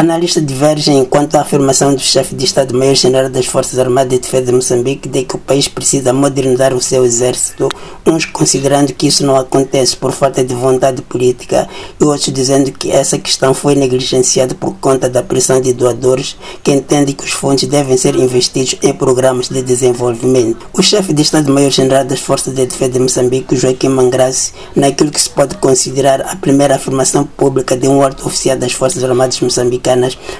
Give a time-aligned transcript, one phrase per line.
[0.00, 4.52] Analistas divergem quanto à afirmação do chefe de Estado-Maior-General das Forças Armadas de Defesa de
[4.52, 7.68] Moçambique de que o país precisa modernizar o seu exército,
[8.06, 11.68] uns considerando que isso não acontece por falta de vontade política
[12.00, 16.72] e outros dizendo que essa questão foi negligenciada por conta da pressão de doadores que
[16.72, 20.66] entendem que os fundos devem ser investidos em programas de desenvolvimento.
[20.72, 25.28] O chefe de Estado-Maior-General das Forças de Defesa de Moçambique, Joaquim Mangrace, naquilo que se
[25.28, 29.89] pode considerar a primeira afirmação pública de um alto oficial das Forças Armadas moçambicanas,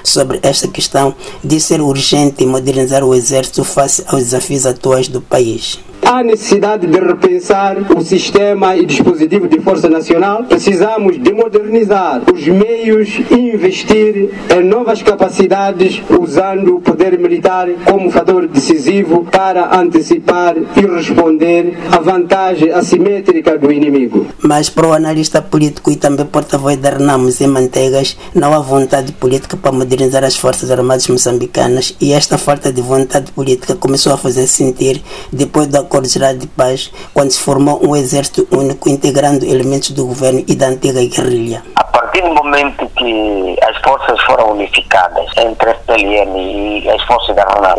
[0.03, 5.79] sobre esta questão de ser urgente modernizar o exército face aos desafios atuais do país.
[6.13, 10.43] Há necessidade de repensar o sistema e dispositivo de Força Nacional.
[10.43, 18.11] Precisamos de modernizar os meios e investir em novas capacidades, usando o poder militar como
[18.11, 24.27] fator decisivo para antecipar e responder à vantagem assimétrica do inimigo.
[24.43, 29.13] Mas para o analista político e também porta-voz da Renamos e Manteigas, não há vontade
[29.13, 34.17] política para modernizar as Forças Armadas moçambicanas e esta falta de vontade política começou a
[34.17, 39.45] fazer sentir depois da Acordo Geral de Paz, quando se formou um exército único integrando
[39.45, 41.63] elementos do governo e da antiga guerrilha.
[41.75, 47.43] A partir do momento que as forças foram unificadas entre FPLN e as forças da
[47.43, 47.75] RNA,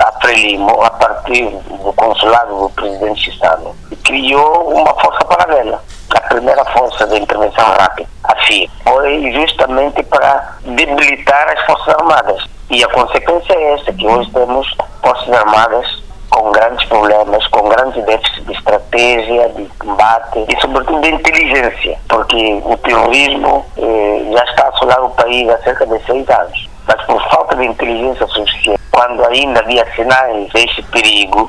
[0.00, 1.48] a Frelimo, a partir
[1.84, 5.82] do consulado do presidente Chissano, criou uma força paralela
[6.16, 12.44] a primeira força de intervenção rápida, a FIA, foi justamente para debilitar as Forças Armadas.
[12.70, 14.66] E a consequência é essa, que hoje temos
[15.02, 15.95] Forças Armadas
[16.36, 22.60] com grandes problemas, com grandes déficits de estratégia, de combate e, sobretudo, de inteligência, porque
[22.62, 26.68] o terrorismo eh, já está a assolar o país há cerca de seis anos.
[26.86, 31.48] Mas por falta de inteligência suficiente, quando ainda havia sinais deste perigo,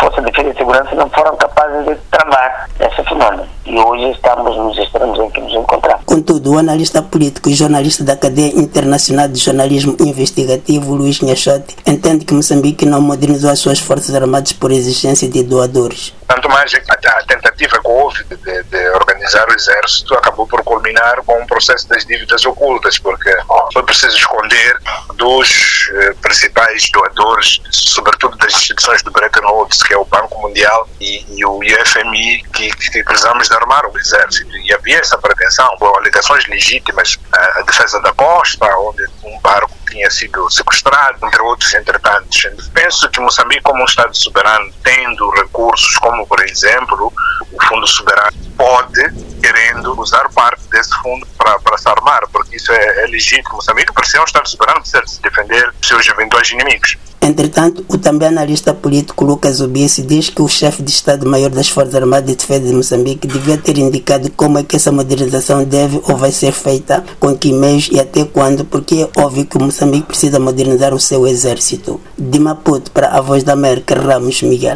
[0.00, 3.46] forças de defesa e segurança não foram capazes de travar essa fenômeno.
[3.66, 6.04] E hoje estamos nos extremos em que nos encontramos.
[6.06, 12.24] Contudo, o analista político e jornalista da cadeia internacional de jornalismo investigativo, Luiz Nhachote, entende
[12.24, 16.14] que Moçambique não modernizou as suas forças armadas por exigência de doadores.
[16.30, 20.62] Tanto mais a, a tentativa que houve de, de, de, organizar o exército acabou por
[20.62, 23.36] culminar com um processo das dívidas ocultas, porque
[23.72, 24.78] foi preciso esconder
[25.14, 30.88] dos eh, principais doadores, sobretudo das instituições do Bretton Woods, que é o Banco Mundial
[31.00, 34.56] e, e o IFMI, que, que precisamos de armar o exército.
[34.56, 39.79] E havia essa pretensão, com alegações legítimas, a, a defesa da costa, onde um barco
[39.90, 42.50] tinha sido sequestrado, entre outros entretantos.
[42.72, 47.12] Penso que Moçambique, como um Estado soberano, tendo recursos como, por exemplo,
[47.52, 49.02] o Fundo Soberano, pode,
[49.40, 53.56] querendo, usar parte desse fundo para, para se armar, porque isso é, é legítimo.
[53.56, 56.96] Moçambique, para ser um Estado soberano, precisa se defender dos seus eventuais inimigos.
[57.30, 61.94] Entretanto, o também analista político Lucas Obice diz que o chefe de Estado-Maior das Forças
[61.94, 66.16] Armadas de Defesa de Moçambique devia ter indicado como é que essa modernização deve ou
[66.16, 70.40] vai ser feita, com que meios e até quando, porque é óbvio que Moçambique precisa
[70.40, 72.00] modernizar o seu exército.
[72.18, 74.68] De Maputo para a Voz da América, Ramos Miguel.